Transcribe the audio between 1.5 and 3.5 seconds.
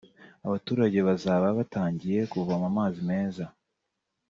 batangiye kuvoma amazi meza